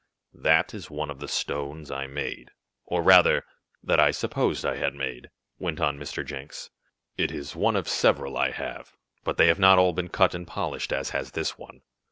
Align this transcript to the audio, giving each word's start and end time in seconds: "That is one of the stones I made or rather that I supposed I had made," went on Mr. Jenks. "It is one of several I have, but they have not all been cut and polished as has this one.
"That 0.33 0.73
is 0.73 0.89
one 0.89 1.11
of 1.11 1.19
the 1.19 1.27
stones 1.27 1.91
I 1.91 2.07
made 2.07 2.49
or 2.85 3.03
rather 3.03 3.45
that 3.83 3.99
I 3.99 4.09
supposed 4.09 4.65
I 4.65 4.77
had 4.77 4.95
made," 4.95 5.29
went 5.59 5.79
on 5.79 5.99
Mr. 5.99 6.25
Jenks. 6.25 6.71
"It 7.17 7.31
is 7.31 7.55
one 7.55 7.75
of 7.75 7.87
several 7.87 8.35
I 8.35 8.49
have, 8.49 8.93
but 9.23 9.37
they 9.37 9.45
have 9.45 9.59
not 9.59 9.77
all 9.77 9.93
been 9.93 10.09
cut 10.09 10.33
and 10.33 10.47
polished 10.47 10.91
as 10.91 11.11
has 11.11 11.33
this 11.33 11.55
one. 11.59 11.81